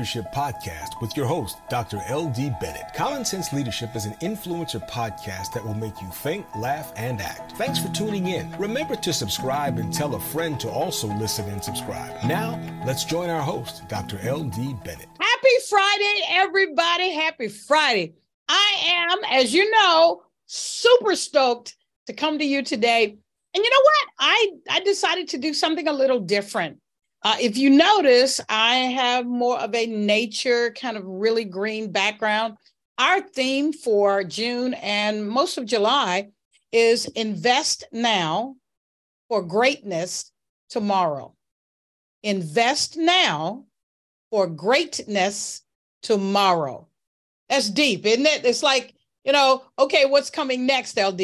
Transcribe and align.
Leadership 0.00 0.32
Podcast 0.32 0.98
with 1.02 1.14
your 1.14 1.26
host, 1.26 1.58
Dr. 1.68 1.98
LD 2.10 2.58
Bennett. 2.58 2.94
Common 2.94 3.22
Sense 3.22 3.52
Leadership 3.52 3.94
is 3.94 4.06
an 4.06 4.14
influencer 4.22 4.80
podcast 4.88 5.52
that 5.52 5.62
will 5.62 5.74
make 5.74 6.00
you 6.00 6.08
think, 6.08 6.46
laugh, 6.56 6.90
and 6.96 7.20
act. 7.20 7.52
Thanks 7.58 7.78
for 7.78 7.90
tuning 7.90 8.28
in. 8.28 8.50
Remember 8.56 8.96
to 8.96 9.12
subscribe 9.12 9.76
and 9.76 9.92
tell 9.92 10.14
a 10.14 10.18
friend 10.18 10.58
to 10.60 10.70
also 10.70 11.06
listen 11.06 11.46
and 11.50 11.62
subscribe. 11.62 12.16
Now, 12.24 12.58
let's 12.86 13.04
join 13.04 13.28
our 13.28 13.42
host, 13.42 13.86
Dr. 13.88 14.16
LD 14.16 14.82
Bennett. 14.82 15.06
Happy 15.20 15.56
Friday, 15.68 16.22
everybody. 16.30 17.12
Happy 17.12 17.48
Friday. 17.48 18.14
I 18.48 18.76
am, 19.10 19.18
as 19.30 19.52
you 19.52 19.70
know, 19.70 20.22
super 20.46 21.14
stoked 21.14 21.76
to 22.06 22.14
come 22.14 22.38
to 22.38 22.44
you 22.46 22.62
today. 22.62 23.04
And 23.04 23.64
you 23.64 23.70
know 23.70 23.82
what? 23.82 24.08
I, 24.18 24.50
I 24.70 24.80
decided 24.80 25.28
to 25.28 25.36
do 25.36 25.52
something 25.52 25.88
a 25.88 25.92
little 25.92 26.20
different. 26.20 26.79
Uh, 27.22 27.36
if 27.40 27.56
you 27.56 27.68
notice, 27.68 28.40
I 28.48 28.74
have 28.76 29.26
more 29.26 29.58
of 29.58 29.74
a 29.74 29.86
nature 29.86 30.72
kind 30.72 30.96
of 30.96 31.04
really 31.04 31.44
green 31.44 31.92
background. 31.92 32.56
Our 32.98 33.20
theme 33.20 33.72
for 33.72 34.24
June 34.24 34.74
and 34.74 35.28
most 35.28 35.58
of 35.58 35.66
July 35.66 36.30
is 36.72 37.06
invest 37.06 37.84
now 37.92 38.56
for 39.28 39.42
greatness 39.42 40.32
tomorrow. 40.70 41.34
Invest 42.22 42.96
now 42.96 43.64
for 44.30 44.46
greatness 44.46 45.62
tomorrow. 46.02 46.88
That's 47.48 47.68
deep, 47.68 48.06
isn't 48.06 48.26
it? 48.26 48.44
It's 48.44 48.62
like, 48.62 48.94
you 49.24 49.32
know, 49.32 49.64
okay, 49.78 50.06
what's 50.06 50.30
coming 50.30 50.66
next, 50.66 50.98
LD? 50.98 51.20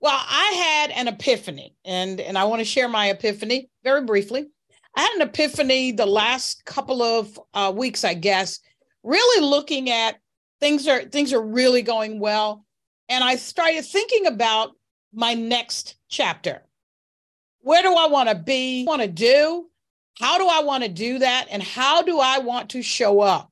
Well, 0.00 0.20
I 0.28 0.80
had 0.80 0.90
an 0.90 1.08
epiphany, 1.08 1.76
and, 1.84 2.20
and 2.20 2.36
I 2.36 2.44
want 2.44 2.60
to 2.60 2.64
share 2.64 2.88
my 2.88 3.08
epiphany 3.08 3.70
very 3.82 4.04
briefly. 4.04 4.48
I 4.96 5.02
had 5.02 5.12
an 5.16 5.22
epiphany 5.22 5.92
the 5.92 6.06
last 6.06 6.64
couple 6.64 7.02
of 7.02 7.38
uh, 7.52 7.72
weeks, 7.74 8.04
I 8.04 8.14
guess, 8.14 8.60
really 9.02 9.44
looking 9.44 9.90
at 9.90 10.16
things 10.60 10.86
are 10.86 11.02
things 11.04 11.32
are 11.32 11.42
really 11.42 11.82
going 11.82 12.20
well, 12.20 12.64
and 13.08 13.24
I 13.24 13.36
started 13.36 13.84
thinking 13.84 14.26
about 14.26 14.72
my 15.12 15.34
next 15.34 15.96
chapter. 16.08 16.62
Where 17.60 17.82
do 17.82 17.94
I 17.94 18.06
want 18.06 18.28
to 18.28 18.34
be? 18.34 18.84
Want 18.86 19.02
to 19.02 19.08
do? 19.08 19.68
How 20.18 20.38
do 20.38 20.46
I 20.46 20.62
want 20.62 20.84
to 20.84 20.88
do 20.88 21.18
that? 21.18 21.48
And 21.50 21.62
how 21.62 22.02
do 22.02 22.20
I 22.20 22.38
want 22.38 22.70
to 22.70 22.82
show 22.82 23.20
up? 23.20 23.50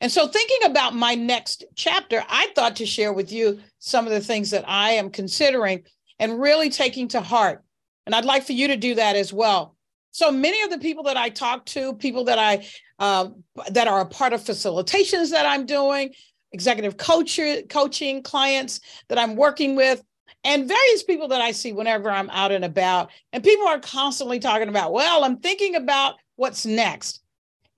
And 0.00 0.10
so, 0.10 0.26
thinking 0.26 0.70
about 0.70 0.94
my 0.94 1.14
next 1.14 1.64
chapter, 1.76 2.24
I 2.28 2.48
thought 2.54 2.76
to 2.76 2.86
share 2.86 3.12
with 3.12 3.30
you 3.30 3.60
some 3.78 4.06
of 4.06 4.12
the 4.12 4.20
things 4.20 4.50
that 4.50 4.64
I 4.66 4.92
am 4.92 5.10
considering 5.10 5.84
and 6.18 6.40
really 6.40 6.70
taking 6.70 7.08
to 7.08 7.20
heart. 7.20 7.62
And 8.06 8.14
I'd 8.14 8.24
like 8.24 8.44
for 8.44 8.52
you 8.52 8.68
to 8.68 8.76
do 8.76 8.96
that 8.96 9.16
as 9.16 9.32
well. 9.32 9.76
So 10.12 10.30
many 10.30 10.62
of 10.62 10.70
the 10.70 10.78
people 10.78 11.04
that 11.04 11.16
I 11.16 11.30
talk 11.30 11.66
to, 11.66 11.94
people 11.94 12.24
that 12.24 12.38
I 12.38 12.66
uh, 12.98 13.30
that 13.70 13.88
are 13.88 14.00
a 14.00 14.06
part 14.06 14.32
of 14.32 14.42
facilitations 14.42 15.30
that 15.30 15.44
I'm 15.44 15.66
doing, 15.66 16.14
executive 16.52 16.96
coach, 16.96 17.40
coaching 17.68 18.22
clients 18.22 18.80
that 19.08 19.18
I'm 19.18 19.34
working 19.34 19.74
with, 19.74 20.04
and 20.44 20.68
various 20.68 21.02
people 21.02 21.28
that 21.28 21.40
I 21.40 21.52
see 21.52 21.72
whenever 21.72 22.10
I'm 22.10 22.30
out 22.30 22.52
and 22.52 22.64
about. 22.64 23.10
And 23.32 23.42
people 23.42 23.66
are 23.66 23.80
constantly 23.80 24.38
talking 24.38 24.68
about, 24.68 24.92
well, 24.92 25.24
I'm 25.24 25.38
thinking 25.38 25.74
about 25.74 26.16
what's 26.36 26.66
next. 26.66 27.20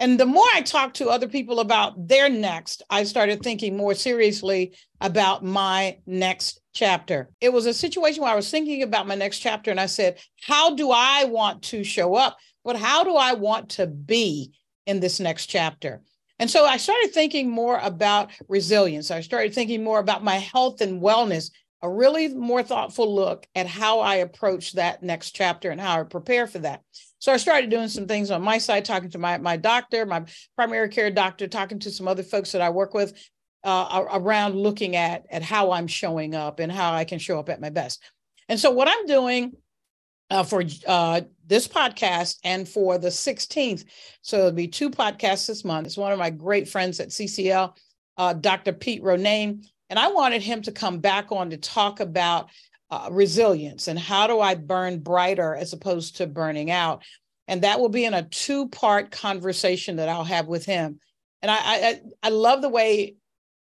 And 0.00 0.18
the 0.18 0.26
more 0.26 0.46
I 0.52 0.62
talked 0.62 0.96
to 0.96 1.08
other 1.08 1.28
people 1.28 1.60
about 1.60 2.08
their 2.08 2.28
next, 2.28 2.82
I 2.90 3.04
started 3.04 3.42
thinking 3.42 3.76
more 3.76 3.94
seriously 3.94 4.74
about 5.00 5.44
my 5.44 5.98
next 6.04 6.60
chapter. 6.74 7.30
It 7.40 7.52
was 7.52 7.66
a 7.66 7.74
situation 7.74 8.22
where 8.22 8.32
I 8.32 8.36
was 8.36 8.50
thinking 8.50 8.82
about 8.82 9.06
my 9.06 9.14
next 9.14 9.38
chapter 9.38 9.70
and 9.70 9.80
I 9.80 9.86
said, 9.86 10.18
How 10.42 10.74
do 10.74 10.90
I 10.90 11.24
want 11.24 11.62
to 11.64 11.84
show 11.84 12.16
up? 12.16 12.36
But 12.64 12.76
how 12.76 13.04
do 13.04 13.14
I 13.14 13.34
want 13.34 13.70
to 13.70 13.86
be 13.86 14.52
in 14.86 14.98
this 14.98 15.20
next 15.20 15.46
chapter? 15.46 16.02
And 16.38 16.50
so 16.50 16.64
I 16.64 16.78
started 16.78 17.12
thinking 17.12 17.48
more 17.48 17.78
about 17.78 18.32
resilience. 18.48 19.10
I 19.10 19.20
started 19.20 19.54
thinking 19.54 19.84
more 19.84 20.00
about 20.00 20.24
my 20.24 20.36
health 20.36 20.80
and 20.80 21.00
wellness, 21.00 21.50
a 21.82 21.88
really 21.88 22.28
more 22.28 22.62
thoughtful 22.62 23.14
look 23.14 23.46
at 23.54 23.66
how 23.66 24.00
I 24.00 24.16
approach 24.16 24.72
that 24.72 25.02
next 25.02 25.32
chapter 25.32 25.70
and 25.70 25.80
how 25.80 26.00
I 26.00 26.02
prepare 26.02 26.46
for 26.46 26.58
that. 26.60 26.82
So 27.24 27.32
I 27.32 27.38
started 27.38 27.70
doing 27.70 27.88
some 27.88 28.06
things 28.06 28.30
on 28.30 28.42
my 28.42 28.58
side, 28.58 28.84
talking 28.84 29.08
to 29.12 29.18
my, 29.18 29.38
my 29.38 29.56
doctor, 29.56 30.04
my 30.04 30.26
primary 30.56 30.90
care 30.90 31.10
doctor, 31.10 31.48
talking 31.48 31.78
to 31.78 31.90
some 31.90 32.06
other 32.06 32.22
folks 32.22 32.52
that 32.52 32.60
I 32.60 32.68
work 32.68 32.92
with 32.92 33.14
uh, 33.64 34.04
around 34.12 34.56
looking 34.56 34.94
at, 34.94 35.24
at 35.30 35.42
how 35.42 35.72
I'm 35.72 35.86
showing 35.86 36.34
up 36.34 36.60
and 36.60 36.70
how 36.70 36.92
I 36.92 37.06
can 37.06 37.18
show 37.18 37.38
up 37.38 37.48
at 37.48 37.62
my 37.62 37.70
best. 37.70 38.02
And 38.50 38.60
so 38.60 38.72
what 38.72 38.88
I'm 38.88 39.06
doing 39.06 39.54
uh, 40.28 40.42
for 40.42 40.64
uh, 40.86 41.22
this 41.46 41.66
podcast 41.66 42.40
and 42.44 42.68
for 42.68 42.98
the 42.98 43.08
16th, 43.08 43.86
so 44.20 44.36
it'll 44.40 44.52
be 44.52 44.68
two 44.68 44.90
podcasts 44.90 45.46
this 45.46 45.64
month. 45.64 45.86
It's 45.86 45.96
one 45.96 46.12
of 46.12 46.18
my 46.18 46.28
great 46.28 46.68
friends 46.68 47.00
at 47.00 47.08
CCL, 47.08 47.74
uh, 48.18 48.34
Dr. 48.34 48.74
Pete 48.74 49.02
Ronayne, 49.02 49.64
and 49.88 49.98
I 49.98 50.08
wanted 50.08 50.42
him 50.42 50.60
to 50.60 50.72
come 50.72 50.98
back 50.98 51.32
on 51.32 51.48
to 51.48 51.56
talk 51.56 52.00
about 52.00 52.50
uh, 52.94 53.08
resilience 53.10 53.88
and 53.88 53.98
how 53.98 54.28
do 54.28 54.40
I 54.40 54.54
burn 54.54 55.00
brighter 55.00 55.54
as 55.54 55.72
opposed 55.72 56.16
to 56.16 56.26
burning 56.28 56.70
out. 56.70 57.02
And 57.48 57.62
that 57.62 57.80
will 57.80 57.88
be 57.88 58.04
in 58.04 58.14
a 58.14 58.22
two 58.22 58.68
part 58.68 59.10
conversation 59.10 59.96
that 59.96 60.08
I'll 60.08 60.24
have 60.24 60.46
with 60.46 60.64
him. 60.64 61.00
And 61.42 61.50
I, 61.50 61.56
I, 61.56 62.00
I 62.22 62.28
love 62.28 62.62
the 62.62 62.68
way 62.68 63.16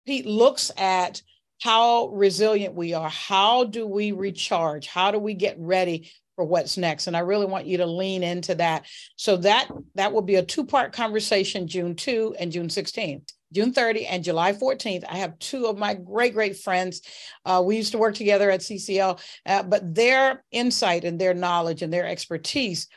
Pete 0.07 0.27
looks 0.27 0.71
at 0.79 1.23
how 1.61 2.09
resilient 2.09 2.75
we 2.75 2.95
are. 2.95 3.11
How 3.11 3.65
do 3.65 3.87
we 3.87 4.13
recharge? 4.13 4.87
How 4.87 5.11
do 5.11 5.19
we 5.19 5.35
get 5.35 5.57
ready 5.59 6.11
for 6.35 6.45
what's 6.45 6.79
next? 6.79 7.07
And 7.07 7.17
I 7.17 7.21
really 7.21 7.47
want 7.47 7.67
you 7.67 7.79
to 7.79 7.87
lean 7.87 8.23
into 8.23 8.55
that. 8.55 8.87
So 9.17 9.37
that 9.39 9.69
that 9.95 10.13
will 10.13 10.23
be 10.23 10.37
a 10.37 10.43
two-part 10.43 10.93
conversation, 10.93 11.69
June 11.69 11.95
2 11.95 12.37
and 12.39 12.51
June 12.51 12.71
16. 12.71 13.23
June 13.53 13.73
30 13.73 14.07
and 14.07 14.25
July 14.25 14.53
14th. 14.53 15.05
I 15.09 15.17
have 15.19 15.39
two 15.39 15.67
of 15.67 15.79
my 15.79 15.95
great, 15.95 16.35
great 16.35 16.57
friends. 16.57 17.03
Uh, 17.45 17.63
we 17.65 17.77
used 17.77 17.93
to 17.93 17.99
work 17.99 18.15
together 18.15 18.51
at 18.51 18.61
CCL, 18.61 19.21
uh, 19.47 19.63
but 19.63 19.95
their 19.95 20.45
insight 20.51 21.05
and 21.05 21.19
their 21.19 21.35
knowledge 21.35 21.83
and 21.83 21.93
their 21.93 22.07
expertise 22.07 22.89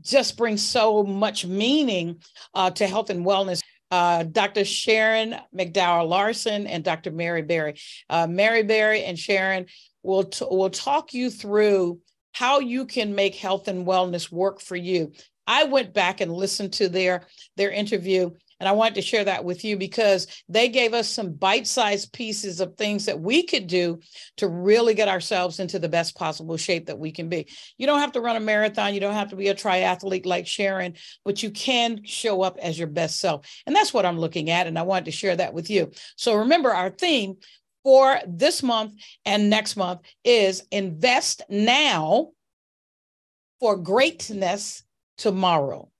just 0.00 0.36
brings 0.36 0.62
so 0.62 1.02
much 1.02 1.44
meaning 1.44 2.22
uh, 2.54 2.70
to 2.70 2.86
health 2.86 3.10
and 3.10 3.26
wellness. 3.26 3.60
Uh, 3.90 4.22
Dr. 4.22 4.64
Sharon 4.64 5.36
McDowell 5.54 6.08
Larsen 6.08 6.66
and 6.66 6.82
Dr. 6.82 7.10
Mary 7.10 7.42
Berry. 7.42 7.74
Uh, 8.08 8.26
Mary 8.26 8.62
Berry 8.62 9.04
and 9.04 9.18
Sharon 9.18 9.66
will, 10.02 10.24
t- 10.24 10.46
will 10.50 10.70
talk 10.70 11.12
you 11.12 11.28
through 11.28 12.00
how 12.32 12.60
you 12.60 12.86
can 12.86 13.14
make 13.14 13.34
health 13.34 13.68
and 13.68 13.86
wellness 13.86 14.32
work 14.32 14.60
for 14.60 14.76
you. 14.76 15.12
I 15.46 15.64
went 15.64 15.92
back 15.92 16.20
and 16.20 16.32
listened 16.32 16.72
to 16.74 16.88
their 16.88 17.26
their 17.56 17.70
interview 17.70 18.30
and 18.62 18.68
I 18.68 18.72
wanted 18.72 18.94
to 18.94 19.02
share 19.02 19.24
that 19.24 19.44
with 19.44 19.64
you 19.64 19.76
because 19.76 20.28
they 20.48 20.68
gave 20.68 20.94
us 20.94 21.08
some 21.08 21.32
bite 21.32 21.66
sized 21.66 22.12
pieces 22.12 22.60
of 22.60 22.76
things 22.76 23.06
that 23.06 23.18
we 23.18 23.42
could 23.42 23.66
do 23.66 23.98
to 24.36 24.46
really 24.46 24.94
get 24.94 25.08
ourselves 25.08 25.58
into 25.58 25.80
the 25.80 25.88
best 25.88 26.14
possible 26.14 26.56
shape 26.56 26.86
that 26.86 27.00
we 27.00 27.10
can 27.10 27.28
be. 27.28 27.48
You 27.76 27.88
don't 27.88 27.98
have 27.98 28.12
to 28.12 28.20
run 28.20 28.36
a 28.36 28.40
marathon, 28.40 28.94
you 28.94 29.00
don't 29.00 29.14
have 29.14 29.30
to 29.30 29.36
be 29.36 29.48
a 29.48 29.54
triathlete 29.56 30.26
like 30.26 30.46
Sharon, 30.46 30.94
but 31.24 31.42
you 31.42 31.50
can 31.50 32.04
show 32.04 32.42
up 32.42 32.56
as 32.62 32.78
your 32.78 32.86
best 32.86 33.18
self. 33.18 33.44
And 33.66 33.74
that's 33.74 33.92
what 33.92 34.06
I'm 34.06 34.20
looking 34.20 34.48
at. 34.48 34.68
And 34.68 34.78
I 34.78 34.82
wanted 34.82 35.06
to 35.06 35.10
share 35.10 35.34
that 35.34 35.54
with 35.54 35.68
you. 35.68 35.90
So 36.14 36.36
remember, 36.36 36.72
our 36.72 36.90
theme 36.90 37.38
for 37.82 38.20
this 38.28 38.62
month 38.62 38.92
and 39.24 39.50
next 39.50 39.76
month 39.76 40.02
is 40.22 40.62
invest 40.70 41.42
now 41.48 42.28
for 43.58 43.76
greatness 43.76 44.84
tomorrow. 45.18 45.90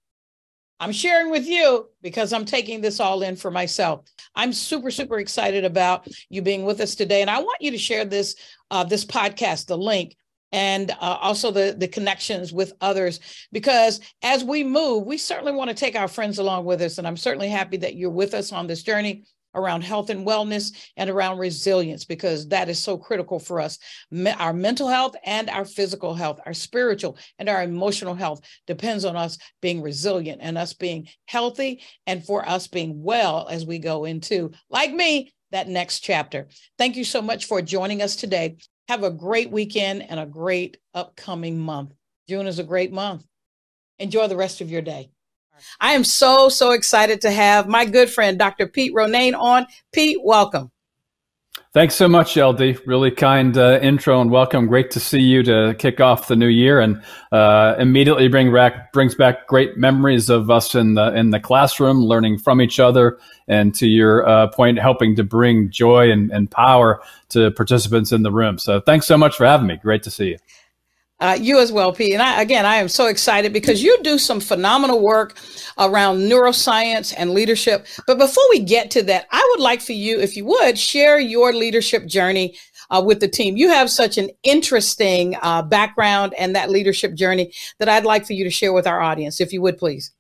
I'm 0.82 0.90
sharing 0.90 1.30
with 1.30 1.46
you 1.46 1.88
because 2.02 2.32
I'm 2.32 2.44
taking 2.44 2.80
this 2.80 2.98
all 2.98 3.22
in 3.22 3.36
for 3.36 3.52
myself. 3.52 4.00
I'm 4.34 4.52
super, 4.52 4.90
super 4.90 5.20
excited 5.20 5.64
about 5.64 6.08
you 6.28 6.42
being 6.42 6.64
with 6.64 6.80
us 6.80 6.96
today. 6.96 7.20
And 7.20 7.30
I 7.30 7.38
want 7.38 7.62
you 7.62 7.70
to 7.70 7.78
share 7.78 8.04
this, 8.04 8.34
uh, 8.72 8.82
this 8.82 9.04
podcast, 9.04 9.66
the 9.66 9.78
link, 9.78 10.16
and 10.50 10.90
uh, 10.90 11.18
also 11.20 11.52
the, 11.52 11.76
the 11.78 11.86
connections 11.86 12.52
with 12.52 12.72
others. 12.80 13.20
Because 13.52 14.00
as 14.24 14.42
we 14.42 14.64
move, 14.64 15.06
we 15.06 15.18
certainly 15.18 15.52
want 15.52 15.70
to 15.70 15.76
take 15.76 15.94
our 15.94 16.08
friends 16.08 16.40
along 16.40 16.64
with 16.64 16.82
us. 16.82 16.98
And 16.98 17.06
I'm 17.06 17.16
certainly 17.16 17.48
happy 17.48 17.76
that 17.76 17.94
you're 17.94 18.10
with 18.10 18.34
us 18.34 18.50
on 18.50 18.66
this 18.66 18.82
journey 18.82 19.22
around 19.54 19.82
health 19.82 20.10
and 20.10 20.26
wellness 20.26 20.72
and 20.96 21.10
around 21.10 21.38
resilience 21.38 22.04
because 22.04 22.48
that 22.48 22.68
is 22.68 22.78
so 22.78 22.96
critical 22.96 23.38
for 23.38 23.60
us. 23.60 23.78
Our 24.38 24.52
mental 24.52 24.88
health 24.88 25.14
and 25.24 25.50
our 25.50 25.64
physical 25.64 26.14
health, 26.14 26.40
our 26.46 26.54
spiritual 26.54 27.18
and 27.38 27.48
our 27.48 27.62
emotional 27.62 28.14
health 28.14 28.40
depends 28.66 29.04
on 29.04 29.16
us 29.16 29.38
being 29.60 29.82
resilient 29.82 30.40
and 30.42 30.56
us 30.56 30.72
being 30.72 31.08
healthy 31.26 31.82
and 32.06 32.24
for 32.24 32.48
us 32.48 32.66
being 32.66 33.02
well 33.02 33.48
as 33.50 33.66
we 33.66 33.78
go 33.78 34.04
into, 34.04 34.50
like 34.70 34.92
me, 34.92 35.32
that 35.50 35.68
next 35.68 36.00
chapter. 36.00 36.48
Thank 36.78 36.96
you 36.96 37.04
so 37.04 37.22
much 37.22 37.44
for 37.44 37.60
joining 37.62 38.02
us 38.02 38.16
today. 38.16 38.56
Have 38.88 39.04
a 39.04 39.10
great 39.10 39.50
weekend 39.50 40.02
and 40.10 40.18
a 40.18 40.26
great 40.26 40.78
upcoming 40.94 41.58
month. 41.58 41.92
June 42.28 42.46
is 42.46 42.58
a 42.58 42.64
great 42.64 42.92
month. 42.92 43.24
Enjoy 43.98 44.26
the 44.26 44.36
rest 44.36 44.60
of 44.60 44.70
your 44.70 44.82
day. 44.82 45.10
I 45.80 45.92
am 45.92 46.04
so, 46.04 46.48
so 46.48 46.72
excited 46.72 47.20
to 47.22 47.30
have 47.30 47.68
my 47.68 47.84
good 47.84 48.10
friend, 48.10 48.38
Dr. 48.38 48.66
Pete 48.66 48.94
Ronayne, 48.94 49.38
on. 49.38 49.66
Pete, 49.92 50.18
welcome. 50.22 50.70
Thanks 51.74 51.94
so 51.94 52.06
much, 52.06 52.36
LD. 52.36 52.86
Really 52.86 53.10
kind 53.10 53.56
uh, 53.56 53.78
intro 53.80 54.20
and 54.20 54.30
welcome. 54.30 54.66
Great 54.66 54.90
to 54.90 55.00
see 55.00 55.20
you 55.20 55.42
to 55.44 55.74
kick 55.78 56.00
off 56.00 56.28
the 56.28 56.36
new 56.36 56.48
year, 56.48 56.80
and 56.80 57.02
uh, 57.30 57.76
immediately 57.78 58.28
bring 58.28 58.52
back 58.52 58.92
brings 58.92 59.14
back 59.14 59.46
great 59.46 59.78
memories 59.78 60.28
of 60.28 60.50
us 60.50 60.74
in 60.74 60.94
the 60.94 61.14
in 61.14 61.30
the 61.30 61.40
classroom, 61.40 62.02
learning 62.02 62.36
from 62.36 62.60
each 62.60 62.78
other, 62.78 63.18
and 63.48 63.74
to 63.76 63.86
your 63.86 64.28
uh, 64.28 64.48
point, 64.48 64.78
helping 64.78 65.16
to 65.16 65.24
bring 65.24 65.70
joy 65.70 66.10
and, 66.10 66.30
and 66.30 66.50
power 66.50 67.00
to 67.30 67.50
participants 67.52 68.12
in 68.12 68.22
the 68.22 68.30
room. 68.30 68.58
So, 68.58 68.80
thanks 68.80 69.06
so 69.06 69.16
much 69.16 69.36
for 69.38 69.46
having 69.46 69.66
me. 69.66 69.78
Great 69.78 70.02
to 70.02 70.10
see 70.10 70.28
you. 70.28 70.38
Uh, 71.22 71.38
you 71.40 71.60
as 71.60 71.70
well, 71.70 71.92
Pete. 71.92 72.14
And 72.14 72.20
I, 72.20 72.42
again, 72.42 72.66
I 72.66 72.76
am 72.76 72.88
so 72.88 73.06
excited 73.06 73.52
because 73.52 73.80
you 73.80 73.96
do 74.02 74.18
some 74.18 74.40
phenomenal 74.40 75.00
work 75.00 75.36
around 75.78 76.18
neuroscience 76.18 77.14
and 77.16 77.30
leadership. 77.30 77.86
But 78.08 78.18
before 78.18 78.42
we 78.50 78.58
get 78.58 78.90
to 78.90 79.02
that, 79.04 79.28
I 79.30 79.48
would 79.52 79.62
like 79.62 79.80
for 79.80 79.92
you, 79.92 80.18
if 80.18 80.36
you 80.36 80.44
would, 80.46 80.76
share 80.76 81.20
your 81.20 81.52
leadership 81.52 82.06
journey 82.06 82.56
uh, 82.90 83.00
with 83.06 83.20
the 83.20 83.28
team. 83.28 83.56
You 83.56 83.68
have 83.68 83.88
such 83.88 84.18
an 84.18 84.30
interesting 84.42 85.36
uh, 85.42 85.62
background 85.62 86.34
and 86.36 86.56
that 86.56 86.70
leadership 86.70 87.14
journey 87.14 87.52
that 87.78 87.88
I'd 87.88 88.04
like 88.04 88.26
for 88.26 88.32
you 88.32 88.42
to 88.42 88.50
share 88.50 88.72
with 88.72 88.88
our 88.88 89.00
audience, 89.00 89.40
if 89.40 89.52
you 89.52 89.62
would, 89.62 89.78
please. 89.78 90.12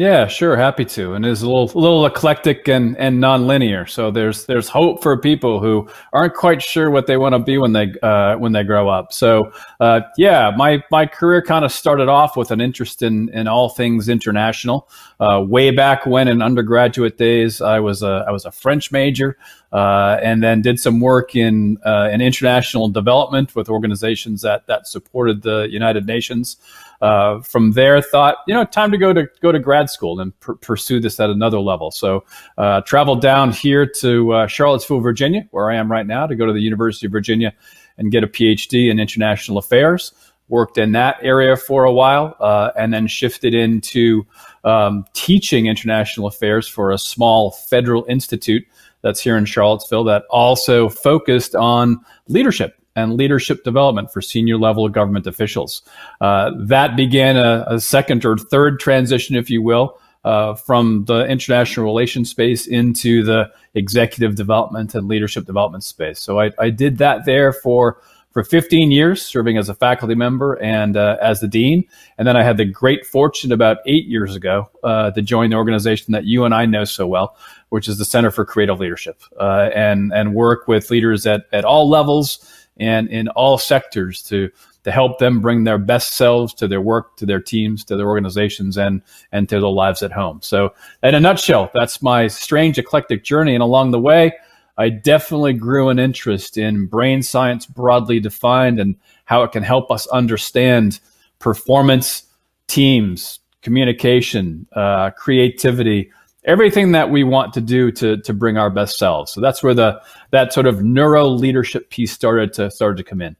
Yeah, 0.00 0.28
sure, 0.28 0.56
happy 0.56 0.86
to. 0.86 1.12
And 1.12 1.26
it's 1.26 1.42
a 1.42 1.46
little, 1.46 1.66
little 1.78 2.06
eclectic 2.06 2.68
and 2.68 2.96
and 2.96 3.22
nonlinear. 3.22 3.86
So 3.86 4.10
there's 4.10 4.46
there's 4.46 4.66
hope 4.66 5.02
for 5.02 5.18
people 5.18 5.60
who 5.60 5.90
aren't 6.14 6.32
quite 6.32 6.62
sure 6.62 6.90
what 6.90 7.06
they 7.06 7.18
want 7.18 7.34
to 7.34 7.38
be 7.38 7.58
when 7.58 7.74
they 7.74 7.92
uh, 8.02 8.38
when 8.38 8.52
they 8.52 8.64
grow 8.64 8.88
up. 8.88 9.12
So 9.12 9.52
uh, 9.78 10.00
yeah, 10.16 10.52
my 10.56 10.82
my 10.90 11.04
career 11.04 11.42
kind 11.42 11.66
of 11.66 11.70
started 11.70 12.08
off 12.08 12.34
with 12.34 12.50
an 12.50 12.62
interest 12.62 13.02
in 13.02 13.28
in 13.34 13.46
all 13.46 13.68
things 13.68 14.08
international. 14.08 14.88
Uh, 15.20 15.44
way 15.46 15.70
back 15.70 16.06
when 16.06 16.28
in 16.28 16.40
undergraduate 16.40 17.18
days, 17.18 17.60
I 17.60 17.80
was 17.80 18.02
a 18.02 18.24
I 18.26 18.30
was 18.30 18.46
a 18.46 18.50
French 18.50 18.90
major, 18.90 19.36
uh, 19.70 20.16
and 20.22 20.42
then 20.42 20.62
did 20.62 20.80
some 20.80 21.00
work 21.00 21.36
in 21.36 21.76
uh, 21.84 22.08
in 22.10 22.22
international 22.22 22.88
development 22.88 23.54
with 23.54 23.68
organizations 23.68 24.40
that 24.40 24.66
that 24.66 24.86
supported 24.86 25.42
the 25.42 25.68
United 25.70 26.06
Nations. 26.06 26.56
Uh, 27.00 27.40
from 27.40 27.72
there, 27.72 28.00
thought 28.02 28.38
you 28.46 28.52
know 28.52 28.64
time 28.64 28.90
to 28.90 28.98
go 28.98 29.12
to 29.12 29.26
go 29.40 29.50
to 29.50 29.58
grad 29.58 29.88
school 29.88 30.20
and 30.20 30.38
pr- 30.40 30.52
pursue 30.54 31.00
this 31.00 31.18
at 31.18 31.30
another 31.30 31.58
level. 31.58 31.90
So 31.90 32.24
uh, 32.58 32.82
traveled 32.82 33.22
down 33.22 33.52
here 33.52 33.86
to 33.86 34.32
uh, 34.32 34.46
Charlottesville, 34.46 35.00
Virginia, 35.00 35.46
where 35.50 35.70
I 35.70 35.76
am 35.76 35.90
right 35.90 36.06
now, 36.06 36.26
to 36.26 36.34
go 36.34 36.44
to 36.44 36.52
the 36.52 36.60
University 36.60 37.06
of 37.06 37.12
Virginia 37.12 37.54
and 37.96 38.12
get 38.12 38.22
a 38.22 38.26
PhD 38.26 38.90
in 38.90 39.00
international 39.00 39.58
affairs. 39.58 40.12
Worked 40.48 40.78
in 40.78 40.92
that 40.92 41.16
area 41.22 41.56
for 41.56 41.84
a 41.84 41.92
while, 41.92 42.36
uh, 42.40 42.72
and 42.76 42.92
then 42.92 43.06
shifted 43.06 43.54
into 43.54 44.26
um, 44.64 45.04
teaching 45.12 45.66
international 45.66 46.26
affairs 46.26 46.66
for 46.66 46.90
a 46.90 46.98
small 46.98 47.52
federal 47.52 48.04
institute 48.08 48.64
that's 49.02 49.20
here 49.20 49.36
in 49.36 49.44
Charlottesville 49.44 50.04
that 50.04 50.24
also 50.28 50.88
focused 50.88 51.54
on 51.54 52.04
leadership 52.26 52.79
and 53.00 53.14
leadership 53.14 53.64
development 53.64 54.12
for 54.12 54.20
senior 54.20 54.56
level 54.56 54.88
government 54.88 55.26
officials. 55.26 55.82
Uh, 56.20 56.50
that 56.58 56.96
began 56.96 57.36
a, 57.36 57.64
a, 57.66 57.80
second 57.80 58.24
or 58.24 58.36
third 58.36 58.78
transition, 58.78 59.36
if 59.36 59.50
you 59.50 59.62
will, 59.62 59.98
uh, 60.24 60.54
from 60.54 61.04
the 61.06 61.26
international 61.26 61.86
relations 61.86 62.30
space 62.30 62.66
into 62.66 63.22
the 63.22 63.50
executive 63.74 64.34
development 64.34 64.94
and 64.94 65.08
leadership 65.08 65.46
development 65.46 65.82
space. 65.82 66.18
So 66.20 66.38
I, 66.40 66.50
I 66.58 66.70
did 66.70 66.98
that 66.98 67.24
there 67.24 67.52
for 67.52 68.00
for 68.30 68.44
15 68.44 68.92
years, 68.92 69.22
serving 69.22 69.58
as 69.58 69.68
a 69.68 69.74
faculty 69.74 70.14
member 70.14 70.54
and 70.62 70.96
uh, 70.96 71.16
as 71.20 71.40
the 71.40 71.48
dean. 71.48 71.84
And 72.16 72.28
then 72.28 72.36
I 72.36 72.42
had 72.42 72.56
the 72.56 72.64
great 72.64 73.04
fortune 73.04 73.50
about 73.50 73.78
eight 73.86 74.06
years 74.06 74.36
ago 74.36 74.70
uh, 74.84 75.10
to 75.10 75.22
join 75.22 75.50
the 75.50 75.56
organization 75.56 76.12
that 76.12 76.24
you 76.24 76.44
and 76.44 76.54
I 76.54 76.66
know 76.66 76.84
so 76.84 77.06
well, 77.06 77.36
which 77.70 77.88
is 77.88 77.98
the 77.98 78.04
Center 78.04 78.30
for 78.30 78.44
Creative 78.44 78.78
Leadership, 78.78 79.20
uh, 79.38 79.70
and 79.74 80.12
and 80.12 80.34
work 80.34 80.68
with 80.68 80.90
leaders 80.90 81.26
at 81.26 81.46
at 81.52 81.64
all 81.64 81.88
levels 81.88 82.59
and 82.76 83.08
in 83.08 83.28
all 83.28 83.58
sectors 83.58 84.22
to 84.24 84.50
to 84.82 84.90
help 84.90 85.18
them 85.18 85.40
bring 85.40 85.64
their 85.64 85.78
best 85.78 86.14
selves 86.14 86.54
to 86.54 86.66
their 86.66 86.80
work, 86.80 87.16
to 87.16 87.26
their 87.26 87.40
teams, 87.40 87.84
to 87.84 87.96
their 87.96 88.08
organizations, 88.08 88.78
and 88.78 89.02
and 89.32 89.48
to 89.48 89.60
their 89.60 89.68
lives 89.68 90.02
at 90.02 90.12
home. 90.12 90.40
So, 90.42 90.74
in 91.02 91.14
a 91.14 91.20
nutshell, 91.20 91.70
that's 91.74 92.02
my 92.02 92.28
strange 92.28 92.78
eclectic 92.78 93.24
journey. 93.24 93.54
And 93.54 93.62
along 93.62 93.90
the 93.90 94.00
way, 94.00 94.32
I 94.78 94.88
definitely 94.88 95.52
grew 95.52 95.90
an 95.90 95.98
interest 95.98 96.56
in 96.56 96.86
brain 96.86 97.22
science 97.22 97.66
broadly 97.66 98.20
defined 98.20 98.80
and 98.80 98.96
how 99.26 99.42
it 99.42 99.52
can 99.52 99.62
help 99.62 99.90
us 99.90 100.06
understand 100.06 101.00
performance, 101.38 102.24
teams, 102.66 103.40
communication, 103.62 104.66
uh, 104.74 105.10
creativity, 105.10 106.10
everything 106.44 106.92
that 106.92 107.10
we 107.10 107.24
want 107.24 107.52
to 107.54 107.60
do 107.60 107.90
to 107.92 108.16
to 108.18 108.32
bring 108.32 108.56
our 108.56 108.70
best 108.70 108.98
selves. 108.98 109.32
So 109.32 109.40
that's 109.40 109.62
where 109.62 109.74
the 109.74 110.00
that 110.30 110.52
sort 110.52 110.66
of 110.66 110.82
neuro 110.82 111.26
leadership 111.26 111.90
piece 111.90 112.12
started 112.12 112.52
to 112.54 112.70
started 112.70 112.96
to 112.98 113.04
come 113.04 113.20
in. 113.22 113.36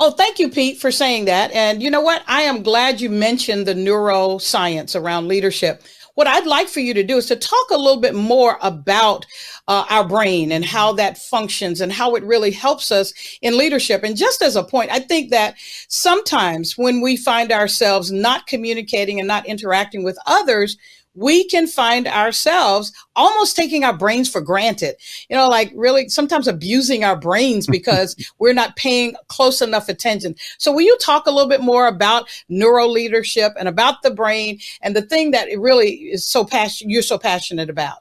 Oh, 0.00 0.10
thank 0.10 0.40
you, 0.40 0.50
Pete, 0.50 0.80
for 0.80 0.90
saying 0.90 1.26
that. 1.26 1.52
And 1.52 1.80
you 1.80 1.88
know 1.88 2.00
what? 2.00 2.24
I 2.26 2.42
am 2.42 2.64
glad 2.64 3.00
you 3.00 3.08
mentioned 3.08 3.66
the 3.66 3.74
neuroscience 3.74 5.00
around 5.00 5.28
leadership. 5.28 5.84
What 6.14 6.26
I'd 6.26 6.46
like 6.46 6.68
for 6.68 6.80
you 6.80 6.94
to 6.94 7.02
do 7.02 7.16
is 7.16 7.26
to 7.26 7.36
talk 7.36 7.70
a 7.70 7.76
little 7.76 8.00
bit 8.00 8.14
more 8.14 8.58
about 8.60 9.26
uh, 9.66 9.84
our 9.90 10.06
brain 10.06 10.52
and 10.52 10.64
how 10.64 10.92
that 10.94 11.18
functions 11.18 11.80
and 11.80 11.92
how 11.92 12.14
it 12.14 12.22
really 12.24 12.50
helps 12.50 12.92
us 12.92 13.12
in 13.40 13.58
leadership. 13.58 14.02
And 14.04 14.16
just 14.16 14.42
as 14.42 14.56
a 14.56 14.62
point, 14.62 14.90
I 14.90 15.00
think 15.00 15.30
that 15.30 15.56
sometimes 15.88 16.76
when 16.78 17.00
we 17.00 17.16
find 17.16 17.50
ourselves 17.50 18.12
not 18.12 18.46
communicating 18.46 19.18
and 19.18 19.26
not 19.26 19.46
interacting 19.46 20.04
with 20.04 20.18
others, 20.26 20.76
we 21.14 21.46
can 21.48 21.66
find 21.66 22.06
ourselves 22.06 22.92
almost 23.16 23.56
taking 23.56 23.84
our 23.84 23.96
brains 23.96 24.28
for 24.28 24.40
granted. 24.40 24.96
You 25.28 25.36
know, 25.36 25.48
like 25.48 25.72
really 25.74 26.08
sometimes 26.08 26.48
abusing 26.48 27.04
our 27.04 27.16
brains 27.16 27.66
because 27.74 28.16
we're 28.38 28.54
not 28.54 28.76
paying 28.76 29.14
close 29.28 29.62
enough 29.62 29.88
attention. 29.88 30.34
So, 30.58 30.72
will 30.72 30.82
you 30.82 30.96
talk 30.98 31.26
a 31.26 31.30
little 31.30 31.48
bit 31.48 31.60
more 31.60 31.86
about 31.86 32.28
neuro 32.48 32.86
leadership 32.86 33.52
and 33.58 33.68
about 33.68 34.02
the 34.02 34.10
brain 34.10 34.58
and 34.82 34.94
the 34.94 35.02
thing 35.02 35.30
that 35.32 35.48
it 35.48 35.60
really 35.60 35.90
is 35.90 36.24
so 36.24 36.44
passionate, 36.44 36.90
you're 36.90 37.02
so 37.02 37.18
passionate 37.18 37.70
about? 37.70 37.98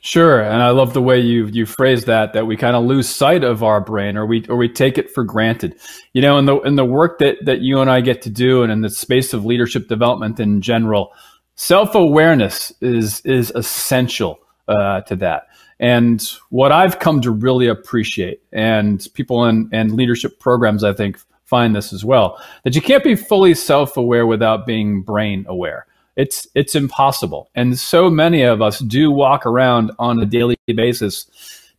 Sure, 0.00 0.40
and 0.40 0.62
I 0.62 0.70
love 0.70 0.94
the 0.94 1.02
way 1.02 1.18
you 1.18 1.46
you 1.46 1.66
phrase 1.66 2.04
that 2.04 2.32
that 2.32 2.46
we 2.46 2.56
kind 2.56 2.76
of 2.76 2.84
lose 2.84 3.08
sight 3.08 3.42
of 3.42 3.64
our 3.64 3.80
brain 3.80 4.16
or 4.16 4.26
we 4.26 4.46
or 4.48 4.56
we 4.56 4.68
take 4.68 4.96
it 4.96 5.10
for 5.10 5.24
granted. 5.24 5.76
You 6.12 6.22
know, 6.22 6.38
in 6.38 6.44
the 6.44 6.60
in 6.60 6.76
the 6.76 6.84
work 6.84 7.18
that 7.18 7.38
that 7.46 7.62
you 7.62 7.80
and 7.80 7.90
I 7.90 8.00
get 8.00 8.22
to 8.22 8.30
do 8.30 8.62
and 8.62 8.70
in 8.70 8.80
the 8.80 8.90
space 8.90 9.32
of 9.32 9.44
leadership 9.44 9.88
development 9.88 10.38
in 10.38 10.60
general, 10.60 11.12
self 11.58 11.94
awareness 11.94 12.72
is 12.80 13.20
is 13.22 13.50
essential 13.54 14.40
uh, 14.68 15.02
to 15.02 15.16
that. 15.16 15.48
And 15.80 16.24
what 16.50 16.72
I've 16.72 16.98
come 16.98 17.20
to 17.20 17.30
really 17.30 17.68
appreciate, 17.68 18.40
and 18.52 19.06
people 19.14 19.44
in, 19.44 19.68
in 19.72 19.94
leadership 19.94 20.40
programs, 20.40 20.82
I 20.82 20.92
think, 20.92 21.18
find 21.44 21.76
this 21.76 21.92
as 21.92 22.04
well, 22.04 22.42
that 22.64 22.74
you 22.74 22.80
can't 22.80 23.04
be 23.04 23.14
fully 23.14 23.54
self 23.54 23.96
aware 23.96 24.26
without 24.26 24.66
being 24.66 25.02
brain 25.02 25.44
aware. 25.48 25.86
It's 26.16 26.48
it's 26.54 26.74
impossible, 26.74 27.50
and 27.54 27.78
so 27.78 28.08
many 28.08 28.42
of 28.42 28.62
us 28.62 28.78
do 28.78 29.10
walk 29.10 29.44
around 29.44 29.92
on 29.98 30.20
a 30.20 30.26
daily 30.26 30.56
basis, 30.66 31.26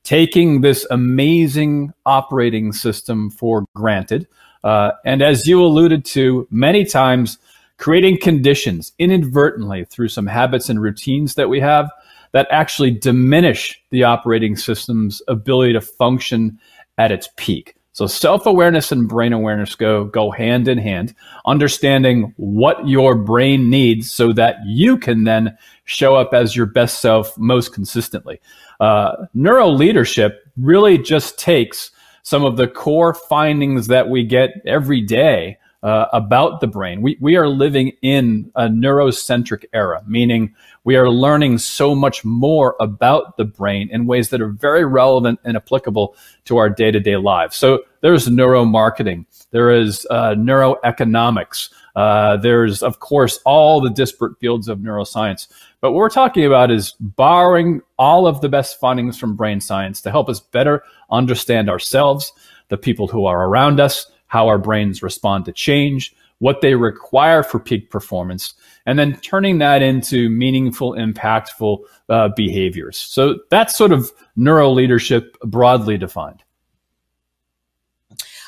taking 0.03 0.62
this 0.62 0.86
amazing 0.91 1.93
operating 2.05 2.74
system 2.74 3.29
for 3.31 3.65
granted. 3.75 4.27
Uh, 4.62 4.91
and 5.05 5.21
as 5.21 5.48
you 5.48 5.63
alluded 5.63 6.03
to, 6.03 6.45
many 6.51 6.83
times 6.83 7.38
creating 7.79 8.19
conditions 8.19 8.91
inadvertently 9.00 9.86
through 9.86 10.09
some 10.09 10.27
habits 10.27 10.69
and 10.69 10.81
routines 10.81 11.36
that 11.36 11.50
we 11.50 11.59
have 11.59 11.89
that 12.33 12.48
actually 12.51 12.91
diminish 12.91 13.81
the 13.89 14.03
operating 14.03 14.55
system's 14.55 15.21
ability 15.27 15.74
to 15.74 15.81
function 15.81 16.59
at 16.98 17.12
its 17.12 17.29
peak. 17.38 17.75
So 17.93 18.05
self-awareness 18.05 18.91
and 18.91 19.09
brain 19.09 19.33
awareness 19.33 19.75
go 19.75 20.05
go 20.05 20.29
hand 20.29 20.67
in 20.67 20.77
hand. 20.77 21.15
Understanding 21.45 22.33
what 22.38 22.88
your 22.88 23.15
brain 23.15 23.69
needs 23.69 24.12
so 24.12 24.31
that 24.33 24.57
you 24.65 24.98
can 24.98 25.24
then 25.24 25.57
show 25.86 26.15
up 26.15 26.33
as 26.33 26.55
your 26.55 26.67
best 26.67 27.00
self 27.00 27.36
most 27.38 27.74
consistently. 27.74 28.39
Uh, 28.79 29.25
neuro 29.33 29.67
leadership 29.67 30.43
really 30.55 30.98
just 30.98 31.39
takes 31.39 31.91
some 32.24 32.45
of 32.45 32.57
the 32.57 32.67
core 32.67 33.13
findings 33.13 33.88
that 33.88 34.07
we 34.07 34.24
get 34.24 34.51
every 34.65 35.01
day 35.01 35.57
uh, 35.81 36.05
about 36.12 36.59
the 36.59 36.67
brain. 36.67 37.01
We, 37.01 37.17
we 37.21 37.38
are 37.38 37.48
living 37.48 37.93
in 38.01 38.51
a 38.55 38.67
neurocentric 38.67 39.65
era, 39.74 40.03
meaning 40.05 40.53
we 40.83 40.95
are 40.95 41.09
learning 41.09 41.59
so 41.59 41.95
much 41.95 42.25
more 42.25 42.75
about 42.79 43.38
the 43.38 43.45
brain 43.45 43.89
in 43.91 44.05
ways 44.05 44.29
that 44.29 44.41
are 44.41 44.50
very 44.50 44.86
relevant 44.86 45.39
and 45.45 45.55
applicable 45.55 46.15
to 46.45 46.57
our 46.57 46.69
day 46.69 46.91
to 46.91 47.00
day 47.00 47.15
lives. 47.15 47.55
So 47.55 47.83
there's 48.01 48.27
neuromarketing, 48.27 49.25
there 49.51 49.71
is 49.71 50.05
uh, 50.09 50.36
neuroeconomics, 50.36 51.69
uh, 51.95 52.38
there's, 52.38 52.83
of 52.83 53.00
course, 53.00 53.39
all 53.45 53.81
the 53.81 53.89
disparate 53.89 54.38
fields 54.39 54.67
of 54.67 54.79
neuroscience. 54.79 55.48
But 55.81 55.91
what 55.91 55.98
we're 55.98 56.09
talking 56.09 56.45
about 56.45 56.71
is 56.71 56.93
borrowing 57.00 57.81
all 57.98 58.27
of 58.27 58.41
the 58.41 58.50
best 58.50 58.79
findings 58.79 59.17
from 59.17 59.36
brain 59.36 59.62
science 59.62 60.01
to 60.01 60.12
help 60.12 60.29
us 60.29 60.39
better 60.39 60.83
understand 61.09 61.69
ourselves, 61.69 62.33
the 62.67 62.77
people 62.77 63.07
who 63.07 63.25
are 63.25 63.48
around 63.48 63.79
us, 63.79 64.12
how 64.29 64.48
our 64.48 64.57
brains 64.57 65.03
respond 65.03 65.45
to 65.45 65.51
change, 65.51 66.15
what 66.39 66.62
they 66.62 66.74
require 66.74 67.43
for 67.43 67.59
peak 67.59 67.91
performance, 67.91 68.53
and 68.86 68.98
then 68.98 69.19
turning 69.19 69.57
that 69.59 69.81
into 69.81 70.29
meaningful, 70.29 70.93
impactful 70.93 71.79
uh, 72.07 72.29
behaviors. 72.36 72.98
So 72.98 73.39
that's 73.51 73.75
sort 73.75 73.91
of 73.91 74.12
neuro 74.36 74.69
leadership 74.69 75.38
broadly 75.41 75.98
defined. 75.98 76.43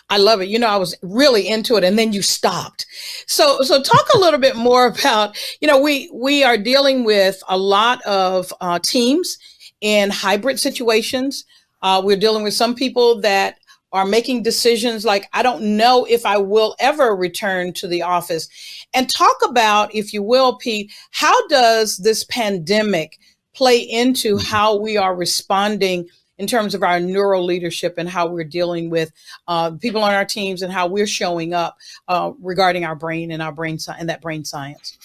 I 0.09 0.17
love 0.17 0.41
it. 0.41 0.49
You 0.49 0.59
know, 0.59 0.67
I 0.67 0.75
was 0.75 0.93
really 1.01 1.47
into 1.47 1.77
it 1.77 1.85
and 1.85 1.97
then 1.97 2.11
you 2.11 2.21
stopped. 2.21 2.85
So, 3.27 3.61
so 3.61 3.81
talk 3.81 4.07
a 4.13 4.17
little 4.19 4.41
bit 4.41 4.57
more 4.57 4.87
about, 4.87 5.37
you 5.61 5.67
know, 5.67 5.79
we, 5.79 6.09
we 6.13 6.43
are 6.43 6.57
dealing 6.57 7.05
with 7.05 7.41
a 7.47 7.57
lot 7.57 8.01
of 8.01 8.53
uh, 8.59 8.79
teams 8.79 9.37
in 9.79 10.09
hybrid 10.09 10.59
situations. 10.59 11.45
Uh, 11.81 12.01
we're 12.03 12.17
dealing 12.17 12.43
with 12.43 12.53
some 12.53 12.75
people 12.75 13.21
that 13.21 13.57
are 13.91 14.05
making 14.05 14.43
decisions 14.43 15.03
like, 15.05 15.27
I 15.33 15.43
don't 15.43 15.77
know 15.77 16.05
if 16.05 16.25
I 16.25 16.37
will 16.37 16.75
ever 16.79 17.15
return 17.15 17.73
to 17.73 17.87
the 17.87 18.03
office. 18.03 18.47
And 18.93 19.09
talk 19.09 19.37
about, 19.43 19.93
if 19.93 20.13
you 20.13 20.23
will, 20.23 20.55
Pete, 20.55 20.91
how 21.11 21.47
does 21.47 21.97
this 21.97 22.23
pandemic 22.23 23.19
play 23.53 23.79
into 23.79 24.35
mm-hmm. 24.35 24.45
how 24.45 24.77
we 24.77 24.97
are 24.97 25.15
responding 25.15 26.07
in 26.37 26.47
terms 26.47 26.73
of 26.73 26.81
our 26.81 26.99
neuro 26.99 27.39
leadership 27.39 27.95
and 27.97 28.09
how 28.09 28.25
we're 28.25 28.43
dealing 28.43 28.89
with 28.89 29.11
uh, 29.47 29.69
people 29.71 30.01
on 30.03 30.13
our 30.13 30.25
teams 30.25 30.63
and 30.63 30.73
how 30.73 30.87
we're 30.87 31.05
showing 31.05 31.53
up 31.53 31.77
uh, 32.07 32.31
regarding 32.41 32.83
our 32.83 32.95
brain 32.95 33.31
and 33.31 33.43
our 33.43 33.51
brain 33.51 33.77
science 33.77 33.99
and 33.99 34.09
that 34.09 34.21
brain 34.21 34.43
science. 34.43 34.97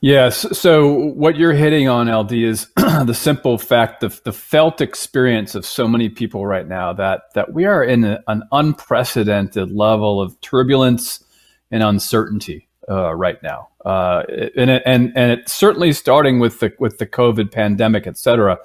Yes. 0.00 0.58
So 0.58 0.94
what 1.12 1.36
you're 1.36 1.54
hitting 1.54 1.88
on, 1.88 2.08
LD, 2.12 2.32
is 2.32 2.68
the 2.76 3.14
simple 3.14 3.58
fact 3.58 4.02
of 4.02 4.22
the 4.24 4.32
felt 4.32 4.80
experience 4.80 5.54
of 5.54 5.64
so 5.64 5.88
many 5.88 6.08
people 6.08 6.46
right 6.46 6.66
now 6.66 6.92
that 6.92 7.32
that 7.34 7.52
we 7.52 7.64
are 7.64 7.82
in 7.82 8.04
a, 8.04 8.22
an 8.28 8.42
unprecedented 8.52 9.70
level 9.70 10.20
of 10.20 10.38
turbulence 10.42 11.24
and 11.70 11.82
uncertainty 11.82 12.68
uh, 12.88 13.14
right 13.14 13.42
now, 13.42 13.68
uh, 13.84 14.22
and 14.56 14.70
and 14.70 15.12
and 15.16 15.32
it's 15.32 15.52
certainly 15.52 15.92
starting 15.92 16.38
with 16.40 16.60
the 16.60 16.72
with 16.78 16.98
the 16.98 17.06
COVID 17.06 17.50
pandemic, 17.50 18.06
et 18.06 18.18
cetera. 18.18 18.58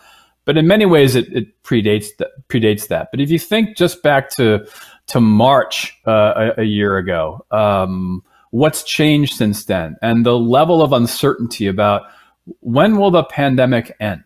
But 0.43 0.57
in 0.57 0.67
many 0.67 0.85
ways, 0.85 1.15
it, 1.15 1.31
it 1.31 1.63
predates 1.63 2.07
that. 2.17 2.31
Predates 2.49 2.87
that. 2.87 3.09
But 3.11 3.21
if 3.21 3.29
you 3.29 3.39
think 3.39 3.77
just 3.77 4.03
back 4.03 4.29
to 4.31 4.67
to 5.07 5.21
March 5.21 5.97
uh, 6.05 6.51
a, 6.57 6.61
a, 6.61 6.63
year 6.63 6.97
ago, 6.97 7.45
um, 7.51 8.23
what's 8.51 8.83
changed 8.83 9.33
since 9.33 9.65
then, 9.65 9.97
and 10.01 10.25
the 10.25 10.37
level 10.37 10.81
of 10.81 10.93
uncertainty 10.93 11.67
about 11.67 12.03
when 12.59 12.97
will 12.97 13.11
the 13.11 13.23
pandemic 13.23 13.95
end? 13.99 14.23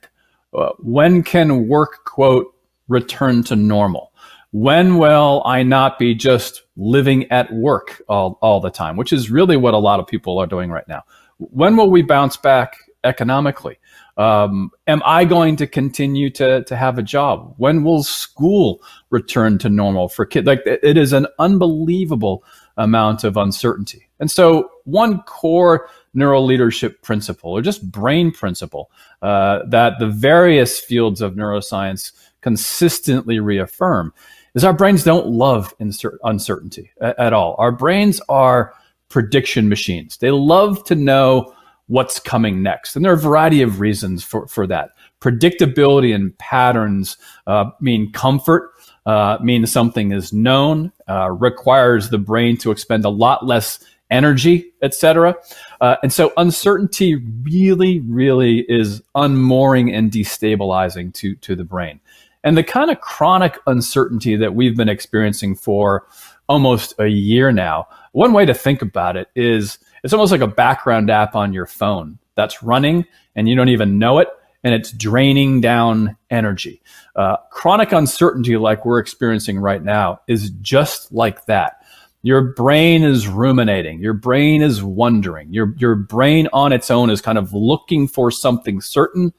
Uh, 0.54 0.70
when 0.80 1.24
can 1.24 1.68
work 1.68 2.06
quote 2.06 2.54
return 2.88 3.44
to 3.44 3.56
normal? 3.56 4.12
When 4.52 4.98
will 4.98 5.42
I 5.46 5.64
not 5.64 6.00
be 6.00 6.16
just 6.16 6.64
living 6.78 7.30
at 7.32 7.52
work 7.52 8.02
all, 8.08 8.38
all 8.42 8.62
the 8.62 8.70
time, 8.70 8.96
which 8.96 9.12
is 9.12 9.30
really 9.30 9.58
what 9.58 9.74
a 9.74 9.78
lot 9.80 10.00
of 10.00 10.08
people 10.08 10.38
are 10.40 10.48
doing 10.48 10.72
right 10.72 10.88
now? 10.88 11.04
When 11.38 11.76
will 11.76 11.90
we 11.90 12.02
bounce 12.02 12.38
back 12.38 12.78
economically? 13.04 13.78
Um, 14.18 14.72
am 14.88 15.02
I 15.06 15.26
going 15.26 15.58
to 15.58 15.68
continue 15.68 16.30
to, 16.32 16.64
to 16.64 16.76
have 16.78 16.98
a 16.98 17.04
job? 17.04 17.54
When 17.58 17.84
will 17.84 18.04
school 18.04 18.82
return 19.10 19.58
to 19.58 19.70
normal 19.70 20.08
for 20.08 20.26
kids? 20.26 20.48
Like 20.48 20.62
it 20.66 20.98
is 20.98 21.12
an 21.12 21.28
unbelievable 21.38 22.46
amount 22.78 23.26
of 23.26 23.36
uncertainty. 23.36 24.05
And 24.20 24.32
so 24.32 24.70
one 24.86 25.22
core 25.24 25.90
neuro 26.14 26.42
leadership 26.42 27.02
principle 27.02 27.52
or 27.52 27.62
just 27.62 27.92
brain 27.92 28.32
principle 28.32 28.90
uh, 29.22 29.60
that 29.68 30.00
the 30.00 30.08
various 30.08 30.80
fields 30.80 31.22
of 31.22 31.34
neuroscience 31.34 32.12
consistently 32.42 33.40
reaffirm 33.40 34.14
is 34.54 34.64
our 34.64 34.74
brains 34.74 35.04
don't 35.04 35.28
love 35.28 35.74
uncertainty 35.80 36.92
at, 37.02 37.20
at 37.20 37.34
all. 37.34 37.56
Our 37.58 37.72
brains 37.72 38.22
are 38.30 38.74
prediction 39.10 39.70
machines. 39.70 40.18
They 40.18 40.32
love 40.32 40.84
to 40.86 40.96
know 40.96 41.54
what's 41.88 42.20
coming 42.20 42.64
next. 42.64 42.96
And 42.96 43.06
there 43.06 43.12
are 43.12 43.16
a 43.16 43.20
variety 43.20 43.62
of 43.62 43.80
reasons 43.80 44.24
for, 44.24 44.48
for 44.48 44.66
that. 44.68 44.92
Predictability 45.22 46.16
and 46.16 46.36
patterns 46.38 47.18
uh, 47.46 47.72
mean 47.80 48.12
comfort, 48.12 48.72
uh, 49.06 49.38
means 49.42 49.72
something 49.72 50.12
is 50.12 50.34
known, 50.34 50.92
uh, 51.08 51.32
requires 51.32 52.10
the 52.10 52.18
brain 52.18 52.58
to 52.58 52.72
expend 52.72 53.06
a 53.06 53.10
lot 53.10 53.46
less 53.46 53.80
energy, 54.16 54.72
etc. 54.82 55.36
Uh, 55.82 55.98
and 56.02 56.12
so 56.12 56.32
uncertainty 56.38 57.16
really, 57.44 58.00
really 58.00 58.66
is 58.70 59.04
unmooring 59.14 59.94
and 59.94 60.12
destabilizing 60.12 61.14
to, 61.14 61.36
to 61.36 61.56
the 61.56 61.64
brain. 61.66 62.00
And 62.44 62.58
the 62.58 62.64
kind 62.64 62.90
of 62.90 63.02
chronic 63.02 63.60
uncertainty 63.68 64.36
that 64.38 64.56
we've 64.56 64.78
been 64.78 64.90
experiencing 64.90 65.56
for 65.56 66.08
almost 66.48 66.94
a 67.00 67.08
year 67.08 67.52
now, 67.52 67.88
one 68.14 68.34
way 68.34 68.46
to 68.46 68.54
think 68.54 68.82
about 68.82 69.18
it 69.18 69.28
is 69.36 69.78
it's 70.04 70.14
almost 70.14 70.32
like 70.32 70.42
a 70.42 70.48
background 70.48 71.10
app 71.10 71.36
on 71.36 71.54
your 71.54 71.66
phone 71.66 72.18
that's 72.36 72.64
running 72.64 73.06
and 73.36 73.50
you 73.50 73.56
don't 73.56 73.70
even 73.70 74.00
know 74.00 74.20
it 74.20 74.30
and 74.64 74.74
it's 74.74 74.92
draining 74.92 75.62
down 75.62 76.18
energy. 76.30 76.82
Uh, 77.16 77.38
chronic 77.52 77.92
uncertainty, 77.92 78.58
like 78.58 78.86
we're 78.86 79.00
experiencing 79.00 79.60
right 79.60 79.84
now, 79.84 80.22
is 80.28 80.50
just 80.62 81.12
like 81.12 81.46
that. 81.46 81.85
Your 82.26 82.42
brain 82.42 83.04
is 83.04 83.28
ruminating. 83.28 84.00
Your 84.00 84.14
brain 84.14 84.64
is 84.64 84.82
wondering. 84.84 85.54
Your, 85.54 85.76
your 85.78 85.94
brain 85.94 86.48
on 86.54 86.74
its 86.74 86.90
own 86.90 87.12
is 87.12 87.22
kind 87.22 87.38
of 87.38 87.54
looking 87.54 88.08
for 88.08 88.32
something 88.32 88.82
certain 88.82 89.32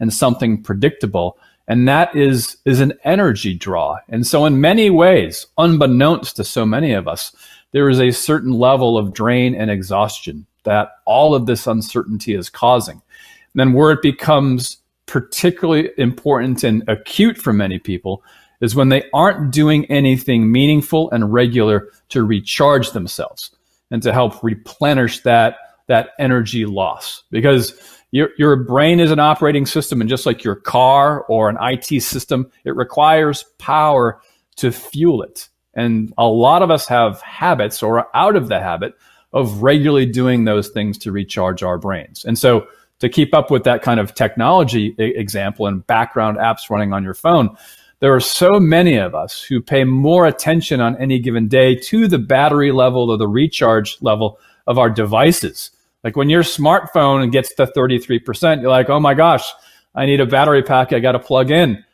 and 0.00 0.12
something 0.12 0.62
predictable. 0.62 1.38
And 1.66 1.88
that 1.88 2.14
is, 2.14 2.58
is 2.66 2.80
an 2.80 2.92
energy 3.04 3.54
draw. 3.54 3.96
And 4.10 4.26
so 4.26 4.44
in 4.44 4.60
many 4.60 4.90
ways, 4.90 5.46
unbeknownst 5.56 6.36
to 6.36 6.44
so 6.44 6.66
many 6.66 6.92
of 6.92 7.08
us, 7.08 7.34
there 7.72 7.88
is 7.88 8.02
a 8.02 8.10
certain 8.10 8.52
level 8.52 8.98
of 8.98 9.14
drain 9.14 9.54
and 9.54 9.70
exhaustion 9.70 10.44
that 10.64 10.90
all 11.06 11.34
of 11.34 11.46
this 11.46 11.66
uncertainty 11.66 12.34
is 12.34 12.50
causing. 12.50 12.96
And 12.96 13.60
then 13.60 13.72
where 13.72 13.92
it 13.92 14.02
becomes 14.02 14.76
particularly 15.06 15.88
important 15.96 16.64
and 16.64 16.86
acute 16.86 17.38
for 17.38 17.54
many 17.54 17.78
people 17.78 18.22
is 18.60 18.74
when 18.74 18.88
they 18.88 19.04
aren't 19.12 19.52
doing 19.52 19.84
anything 19.86 20.50
meaningful 20.50 21.10
and 21.10 21.32
regular 21.32 21.88
to 22.08 22.24
recharge 22.24 22.90
themselves 22.92 23.50
and 23.90 24.02
to 24.02 24.12
help 24.12 24.42
replenish 24.42 25.20
that 25.20 25.56
that 25.88 26.10
energy 26.18 26.66
loss 26.66 27.22
because 27.30 27.78
your, 28.10 28.30
your 28.38 28.56
brain 28.56 28.98
is 28.98 29.12
an 29.12 29.20
operating 29.20 29.66
system 29.66 30.00
and 30.00 30.10
just 30.10 30.26
like 30.26 30.42
your 30.42 30.56
car 30.56 31.22
or 31.24 31.48
an 31.48 31.56
IT 31.60 32.02
system 32.02 32.50
it 32.64 32.74
requires 32.74 33.44
power 33.58 34.20
to 34.56 34.72
fuel 34.72 35.22
it 35.22 35.48
and 35.74 36.12
a 36.18 36.26
lot 36.26 36.62
of 36.62 36.70
us 36.70 36.88
have 36.88 37.20
habits 37.20 37.82
or 37.82 38.00
are 38.00 38.08
out 38.14 38.34
of 38.34 38.48
the 38.48 38.58
habit 38.58 38.94
of 39.32 39.62
regularly 39.62 40.06
doing 40.06 40.44
those 40.44 40.70
things 40.70 40.96
to 40.96 41.12
recharge 41.12 41.62
our 41.62 41.76
brains. 41.76 42.24
And 42.24 42.38
so 42.38 42.66
to 43.00 43.08
keep 43.10 43.34
up 43.34 43.50
with 43.50 43.64
that 43.64 43.82
kind 43.82 44.00
of 44.00 44.14
technology 44.14 44.94
example 44.98 45.66
and 45.66 45.86
background 45.86 46.38
apps 46.38 46.70
running 46.70 46.94
on 46.94 47.04
your 47.04 47.14
phone, 47.14 47.54
there 48.00 48.14
are 48.14 48.20
so 48.20 48.60
many 48.60 48.96
of 48.96 49.14
us 49.14 49.42
who 49.42 49.60
pay 49.60 49.84
more 49.84 50.26
attention 50.26 50.80
on 50.80 50.96
any 51.00 51.18
given 51.18 51.48
day 51.48 51.74
to 51.74 52.06
the 52.08 52.18
battery 52.18 52.72
level 52.72 53.10
or 53.10 53.16
the 53.16 53.28
recharge 53.28 53.96
level 54.00 54.38
of 54.66 54.78
our 54.78 54.90
devices. 54.90 55.70
Like 56.04 56.16
when 56.16 56.28
your 56.28 56.42
smartphone 56.42 57.32
gets 57.32 57.54
to 57.54 57.66
33%, 57.66 58.60
you're 58.60 58.70
like, 58.70 58.90
oh 58.90 59.00
my 59.00 59.14
gosh, 59.14 59.50
I 59.94 60.06
need 60.06 60.20
a 60.20 60.26
battery 60.26 60.62
pack 60.62 60.92
I 60.92 61.00
got 61.00 61.12
to 61.12 61.18
plug 61.18 61.50
in. 61.50 61.84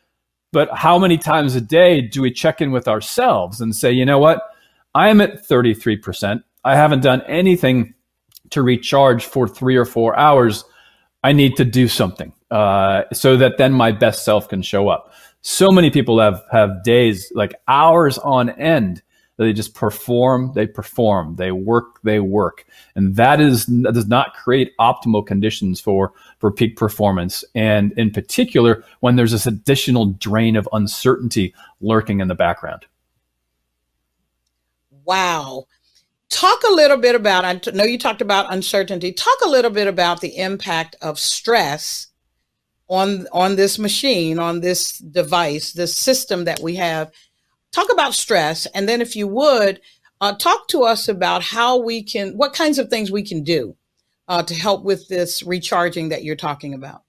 But 0.51 0.69
how 0.71 0.99
many 0.99 1.17
times 1.17 1.55
a 1.55 1.61
day 1.61 2.01
do 2.01 2.21
we 2.21 2.31
check 2.31 2.61
in 2.61 2.71
with 2.71 2.87
ourselves 2.87 3.59
and 3.61 3.75
say, 3.75 3.91
you 3.91 4.05
know 4.05 4.19
what? 4.19 4.41
I 4.93 5.09
am 5.09 5.21
at 5.21 5.47
33%. 5.47 6.43
I 6.63 6.75
haven't 6.75 7.01
done 7.01 7.21
anything 7.27 7.95
to 8.51 8.61
recharge 8.61 9.25
for 9.25 9.47
three 9.47 9.75
or 9.75 9.85
four 9.85 10.15
hours. 10.17 10.63
I 11.23 11.31
need 11.31 11.55
to 11.57 11.65
do 11.65 11.87
something 11.87 12.33
uh, 12.51 13.03
so 13.13 13.37
that 13.37 13.57
then 13.57 13.73
my 13.73 13.91
best 13.91 14.23
self 14.23 14.47
can 14.47 14.61
show 14.61 14.89
up. 14.89 15.11
So 15.45 15.71
many 15.71 15.89
people 15.89 16.19
have 16.21 16.41
have 16.51 16.83
days 16.83 17.29
like 17.35 17.53
hours 17.67 18.17
on 18.17 18.49
end 18.51 19.01
that 19.35 19.43
they 19.43 19.51
just 19.51 19.73
perform, 19.73 20.53
they 20.55 20.65
perform, 20.65 21.35
they 21.35 21.51
work, 21.51 21.99
they 22.01 22.21
work. 22.21 22.65
And 22.95 23.17
that 23.17 23.41
is 23.41 23.65
that 23.65 23.93
does 23.93 24.07
not 24.07 24.33
create 24.35 24.71
optimal 24.79 25.25
conditions 25.27 25.81
for 25.81 26.13
for 26.39 26.49
peak 26.49 26.77
performance. 26.77 27.43
And 27.55 27.91
in 27.97 28.11
particular, 28.11 28.85
when 29.01 29.17
there's 29.17 29.33
this 29.33 29.45
additional 29.45 30.05
drain 30.05 30.55
of 30.55 30.69
uncertainty 30.71 31.53
lurking 31.81 32.21
in 32.21 32.29
the 32.29 32.35
background. 32.35 32.85
Wow. 35.03 35.67
Talk 36.29 36.63
a 36.63 36.73
little 36.73 36.97
bit 36.97 37.15
about, 37.15 37.43
I 37.43 37.59
know 37.73 37.83
you 37.83 37.99
talked 37.99 38.21
about 38.21 38.51
uncertainty. 38.51 39.11
Talk 39.11 39.37
a 39.45 39.49
little 39.49 39.69
bit 39.69 39.87
about 39.87 40.21
the 40.21 40.37
impact 40.37 40.95
of 41.01 41.19
stress 41.19 42.07
on 42.93 43.27
on 43.31 43.55
this 43.55 43.79
machine, 43.79 44.37
on 44.37 44.61
this 44.61 44.99
device, 44.99 45.73
this 45.73 45.97
system 45.97 46.45
that 46.45 46.59
we 46.61 46.75
have 46.75 47.11
talk 47.73 47.91
about 47.91 48.13
stress. 48.13 48.65
And 48.67 48.87
then, 48.87 49.01
if 49.01 49.15
you 49.15 49.27
would, 49.27 49.81
uh, 50.21 50.35
talk 50.35 50.67
to 50.69 50.83
us 50.83 51.09
about 51.09 51.41
how 51.41 51.77
we 51.77 52.03
can, 52.03 52.37
what 52.37 52.53
kinds 52.53 52.79
of 52.79 52.89
things 52.89 53.11
we 53.11 53.23
can 53.23 53.43
do 53.43 53.75
uh, 54.27 54.43
to 54.43 54.53
help 54.53 54.83
with 54.83 55.07
this 55.09 55.43
recharging 55.43 56.09
that 56.09 56.23
you're 56.23 56.35
talking 56.35 56.73
about. 56.73 57.01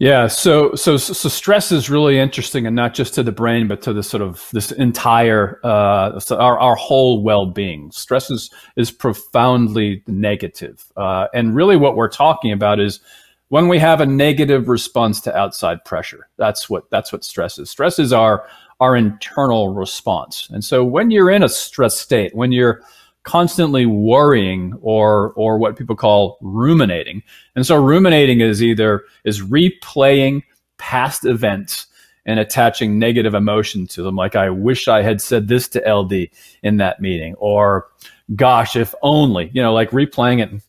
Yeah, 0.00 0.28
so 0.28 0.76
so 0.76 0.96
so 0.96 1.28
stress 1.28 1.72
is 1.72 1.90
really 1.90 2.20
interesting, 2.20 2.68
and 2.68 2.76
not 2.76 2.94
just 2.94 3.14
to 3.14 3.24
the 3.24 3.32
brain, 3.32 3.66
but 3.66 3.82
to 3.82 3.92
the 3.92 4.04
sort 4.04 4.22
of 4.22 4.48
this 4.52 4.70
entire 4.70 5.58
uh, 5.64 6.20
our 6.30 6.56
our 6.58 6.76
whole 6.76 7.24
well 7.24 7.46
being. 7.46 7.90
Stress 7.90 8.30
is 8.30 8.48
is 8.76 8.92
profoundly 8.92 10.04
negative, 10.06 10.84
uh, 10.96 11.26
and 11.34 11.56
really 11.56 11.76
what 11.76 11.96
we're 11.96 12.08
talking 12.08 12.52
about 12.52 12.78
is 12.78 13.00
when 13.48 13.68
we 13.68 13.78
have 13.78 14.00
a 14.00 14.06
negative 14.06 14.68
response 14.68 15.20
to 15.22 15.36
outside 15.36 15.84
pressure. 15.84 16.28
That's 16.36 16.68
what 16.68 16.90
that's 16.90 17.12
what 17.12 17.24
stress 17.24 17.58
is. 17.58 17.70
Stress 17.70 17.98
is 17.98 18.12
our 18.12 18.46
our 18.80 18.94
internal 18.94 19.74
response, 19.74 20.48
and 20.50 20.64
so 20.64 20.84
when 20.84 21.10
you're 21.10 21.30
in 21.30 21.42
a 21.42 21.48
stress 21.48 21.98
state, 21.98 22.34
when 22.34 22.52
you're 22.52 22.82
constantly 23.28 23.84
worrying 23.84 24.72
or 24.80 25.34
or 25.34 25.58
what 25.58 25.76
people 25.76 25.94
call 25.94 26.38
ruminating. 26.40 27.22
And 27.56 27.66
so 27.66 27.76
ruminating 27.76 28.40
is 28.40 28.62
either 28.62 29.04
is 29.24 29.42
replaying 29.42 30.44
past 30.78 31.26
events 31.26 31.88
and 32.24 32.40
attaching 32.40 32.98
negative 32.98 33.34
emotion 33.34 33.86
to 33.88 34.02
them 34.02 34.16
like 34.16 34.34
I 34.34 34.48
wish 34.48 34.88
I 34.88 35.02
had 35.02 35.20
said 35.20 35.48
this 35.48 35.68
to 35.68 35.80
LD 35.80 36.30
in 36.62 36.78
that 36.78 37.02
meeting 37.02 37.34
or 37.34 37.88
gosh 38.34 38.76
if 38.76 38.94
only, 39.02 39.50
you 39.52 39.60
know, 39.60 39.74
like 39.74 39.90
replaying 39.90 40.42
it 40.42 40.62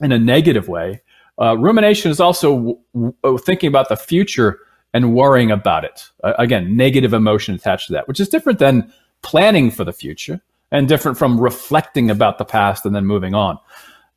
in 0.00 0.12
a 0.12 0.18
negative 0.18 0.68
way. 0.68 1.02
Uh, 1.40 1.56
rumination 1.58 2.10
is 2.10 2.20
also 2.20 2.54
w- 2.54 3.14
w- 3.22 3.38
thinking 3.38 3.68
about 3.68 3.88
the 3.88 3.96
future 3.96 4.60
and 4.92 5.14
worrying 5.14 5.50
about 5.50 5.84
it. 5.84 6.08
Uh, 6.22 6.34
again, 6.38 6.76
negative 6.76 7.12
emotion 7.12 7.54
attached 7.54 7.88
to 7.88 7.92
that, 7.92 8.06
which 8.06 8.20
is 8.20 8.28
different 8.28 8.58
than 8.58 8.92
planning 9.22 9.70
for 9.70 9.84
the 9.84 9.92
future 9.92 10.40
and 10.70 10.88
different 10.88 11.18
from 11.18 11.40
reflecting 11.40 12.10
about 12.10 12.38
the 12.38 12.44
past 12.44 12.86
and 12.86 12.94
then 12.94 13.04
moving 13.04 13.34
on. 13.34 13.58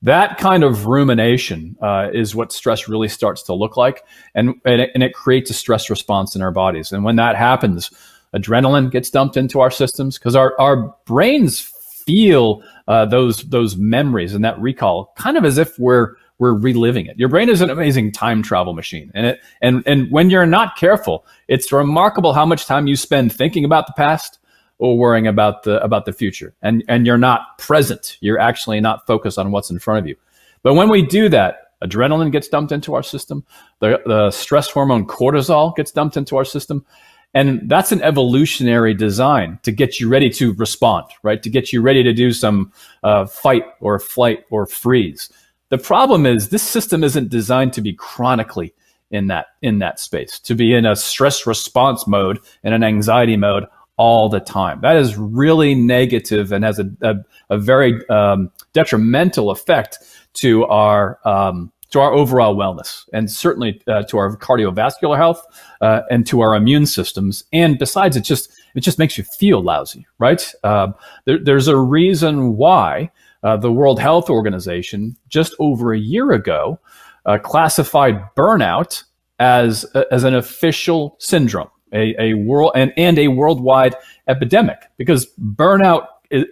That 0.04 0.38
kind 0.38 0.64
of 0.64 0.86
rumination 0.86 1.76
uh, 1.82 2.10
is 2.14 2.36
what 2.36 2.52
stress 2.52 2.88
really 2.88 3.08
starts 3.08 3.42
to 3.44 3.54
look 3.54 3.78
like, 3.78 4.04
and, 4.36 4.54
and 4.64 4.82
it, 4.82 4.92
and, 4.94 5.02
it, 5.02 5.16
creates 5.16 5.50
a 5.50 5.56
stress 5.56 5.90
response 5.90 6.36
in 6.36 6.44
our 6.44 6.52
bodies. 6.52 6.92
And 6.92 7.04
when 7.04 7.16
that 7.16 7.36
happens, 7.36 7.90
adrenaline 8.36 8.92
gets 8.92 9.10
dumped 9.10 9.38
into 9.38 9.60
our 9.60 9.72
systems 9.72 10.20
because 10.20 10.36
our, 10.36 10.60
our 10.60 10.96
brains 11.06 11.60
feel 12.08 12.64
uh, 12.88 13.06
those 13.06 13.44
those 13.50 13.76
memories 13.76 14.34
and 14.34 14.46
that 14.46 14.58
recall 14.60 15.14
kind 15.18 15.36
of 15.36 15.44
as 15.44 15.58
if 15.58 15.78
we're 15.78 16.16
we're 16.39 16.53
reliving 16.53 17.08
it. 17.08 17.17
Your 17.17 17.29
brain 17.29 17.50
is 17.50 17.62
an 17.62 17.70
amazing 17.70 18.12
time 18.12 18.44
travel 18.44 18.74
machine, 18.74 19.12
and 19.13 19.25
it 19.25 19.39
and 19.62 19.84
and 19.86 20.12
when 20.12 20.29
you're 20.29 20.46
not 20.46 20.77
careful, 20.77 21.25
it's 21.48 21.72
remarkable 21.72 22.34
how 22.34 22.46
much 22.46 22.65
time 22.65 22.88
you 22.88 22.96
spend 22.96 23.34
thinking 23.34 23.65
about 23.65 23.88
the 23.88 23.94
past 23.94 24.39
or 24.77 24.98
worrying 24.98 25.27
about 25.27 25.63
the 25.63 25.82
about 25.84 26.06
the 26.06 26.13
future. 26.13 26.53
And 26.62 26.84
and 26.88 27.06
you're 27.06 27.17
not 27.17 27.58
present. 27.58 28.17
You're 28.22 28.39
actually 28.39 28.79
not 28.79 29.08
focused 29.08 29.38
on 29.38 29.51
what's 29.51 29.70
in 29.70 29.79
front 29.79 30.00
of 30.00 30.08
you. 30.08 30.15
But 30.63 30.74
when 30.74 30.89
we 30.89 31.01
do 31.01 31.29
that 31.29 31.67
adrenaline 31.84 32.32
gets 32.32 32.48
dumped 32.48 32.72
into 32.72 32.94
our 32.96 33.03
system. 33.03 33.46
The, 33.79 34.01
the 34.06 34.32
stress 34.32 34.70
hormone 34.70 35.06
cortisol 35.06 35.75
gets 35.75 35.91
dumped 35.91 36.17
into 36.17 36.38
our 36.38 36.46
system. 36.46 36.86
And 37.34 37.70
that's 37.70 37.91
an 37.91 38.01
evolutionary 38.01 38.94
design 38.94 39.60
to 39.63 39.72
get 39.72 40.00
you 40.00 40.10
ready 40.10 40.29
to 40.32 40.53
respond 40.53 41.06
right? 41.24 41.44
To 41.44 41.50
get 41.50 41.72
you 41.72 41.82
ready 41.82 42.01
to 42.01 42.13
do 42.13 42.32
some 42.32 42.72
uh, 43.03 43.25
fight 43.25 43.63
or 43.79 44.00
flight 44.00 44.46
or 44.50 44.65
freeze 44.65 45.29
the 45.70 45.78
problem 45.78 46.26
is 46.26 46.50
this 46.50 46.64
system 46.64 47.04
isn't 47.04 47.30
designed 47.30 47.74
to 47.74 47.82
be 47.82 47.94
chronically 47.94 48.74
in 49.12 49.28
that 49.28 49.48
in 49.62 49.80
that 49.80 50.00
space 50.00 50.38
to 50.40 50.54
be 50.54 50.74
in 50.74 50.86
a 50.86 50.96
stress 50.96 51.48
response 51.48 52.06
mode 52.08 52.40
and 52.64 52.74
an 52.74 52.84
anxiety 52.84 53.38
mode 53.38 53.66
all 53.98 54.30
the 54.30 54.40
time. 54.40 54.80
That 54.82 54.96
is 54.96 55.18
really 55.18 55.74
negative 55.74 56.52
and 56.52 56.64
has 56.64 56.80
a, 56.80 56.90
a, 57.02 57.16
a 57.50 57.58
very 57.58 58.08
um, 58.10 58.52
detrimental 58.74 59.50
effect 59.50 59.98
to 60.36 60.66
our 60.66 61.20
um, 61.26 61.72
to 61.90 62.00
our 62.00 62.14
overall 62.14 62.56
wellness 62.56 63.08
and 63.14 63.32
certainly 63.32 63.82
uh, 63.88 64.04
to 64.04 64.18
our 64.18 64.36
cardiovascular 64.38 65.18
health 65.18 65.44
uh, 65.82 66.02
and 66.12 66.28
to 66.28 66.42
our 66.42 66.54
immune 66.54 66.86
systems. 66.86 67.46
And 67.54 67.80
besides, 67.80 68.16
it 68.16 68.22
just 68.22 68.52
it 68.76 68.82
just 68.82 69.00
makes 69.00 69.18
you 69.18 69.24
feel 69.24 69.64
lousy, 69.64 70.06
right? 70.20 70.54
Uh, 70.64 70.92
there, 71.26 71.40
there's 71.44 71.68
a 71.68 71.78
reason 71.78 72.56
why 72.56 73.10
uh, 73.48 73.58
the 73.58 73.72
World 73.72 74.00
Health 74.00 74.30
Organization 74.30 75.16
just 75.30 75.56
over 75.60 75.94
a 75.94 76.00
year 76.00 76.32
ago 76.32 76.80
uh, 77.25 77.38
classified 77.38 78.22
burnout 78.36 79.04
as 79.39 79.86
as 80.12 80.24
an 80.24 80.36
official 80.36 81.16
syndrome 81.20 81.70
a, 81.94 82.16
a 82.20 82.34
world 82.34 82.72
and, 82.75 82.94
and 82.98 83.18
a 83.18 83.27
worldwide 83.30 83.96
epidemic 84.27 84.77
because 84.98 85.27
burnout 85.39 86.08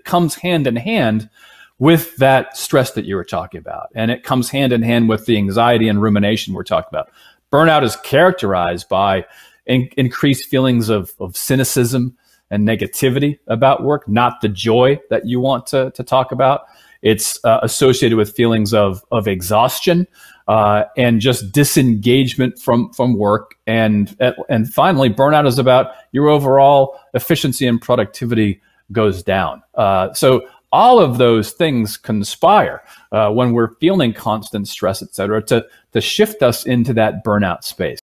comes 0.05 0.35
hand 0.35 0.67
in 0.67 0.75
hand 0.75 1.29
with 1.77 2.15
that 2.17 2.55
stress 2.55 2.91
that 2.91 3.05
you 3.05 3.15
were 3.15 3.25
talking 3.25 3.59
about. 3.59 3.89
And 3.95 4.09
it 4.09 4.23
comes 4.23 4.49
hand 4.49 4.71
in 4.71 4.81
hand 4.81 5.09
with 5.09 5.25
the 5.25 5.35
anxiety 5.35 5.89
and 5.89 6.01
rumination 6.01 6.53
we're 6.53 6.63
talking 6.63 6.87
about. 6.89 7.09
Burnout 7.51 7.83
is 7.83 7.97
characterized 7.97 8.87
by 8.87 9.25
in, 9.65 9.89
increased 9.97 10.47
feelings 10.47 10.87
of, 10.87 11.13
of 11.19 11.35
cynicism 11.35 12.17
and 12.49 12.65
negativity 12.65 13.39
about 13.47 13.83
work, 13.83 14.07
not 14.07 14.39
the 14.41 14.47
joy 14.47 14.99
that 15.09 15.25
you 15.25 15.41
want 15.41 15.67
to, 15.67 15.91
to 15.91 16.03
talk 16.03 16.31
about. 16.31 16.61
It's 17.05 17.39
uh, 17.45 17.59
associated 17.61 18.17
with 18.17 18.35
feelings 18.35 18.73
of, 18.73 19.05
of 19.11 19.27
exhaustion, 19.27 20.07
uh, 20.47 20.83
and 20.97 21.21
just 21.21 21.51
disengagement 21.53 22.59
from 22.59 22.91
from 22.91 23.17
work. 23.17 23.55
And 23.67 24.15
and 24.49 24.67
finally 24.73 25.09
burnout 25.09 25.47
is 25.47 25.57
about 25.57 25.91
your 26.11 26.27
overall 26.27 26.99
efficiency 27.13 27.67
and 27.67 27.81
productivity 27.81 28.61
goes 28.91 29.23
down. 29.23 29.63
Uh, 29.75 30.13
so 30.13 30.41
all 30.71 30.99
of 30.99 31.17
those 31.17 31.51
things 31.51 31.95
conspire 31.95 32.83
uh, 33.11 33.29
when 33.31 33.53
we're 33.53 33.75
feeling 33.75 34.13
constant 34.13 34.67
stress 34.67 35.01
et 35.01 35.15
cetera 35.15 35.41
to 35.41 35.65
to 35.93 36.01
shift 36.01 36.43
us 36.43 36.65
into 36.65 36.93
that 36.93 37.23
burnout 37.23 37.63
space 37.63 37.99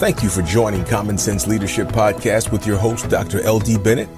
Thank 0.00 0.22
you 0.22 0.28
for 0.28 0.42
joining 0.42 0.84
Common 0.84 1.18
Sense 1.18 1.48
Leadership 1.48 1.88
Podcast 1.88 2.52
with 2.52 2.64
your 2.64 2.78
host, 2.78 3.08
Dr. 3.08 3.40
L.D. 3.40 3.78
Bennett. 3.78 4.08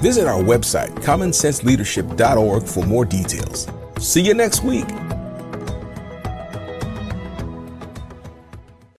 Visit 0.00 0.26
our 0.26 0.42
website, 0.42 0.88
commonsenseleadership.org, 1.00 2.62
for 2.62 2.86
more 2.86 3.04
details. 3.04 3.68
See 3.98 4.22
you 4.22 4.32
next 4.32 4.64
week. 4.64 4.88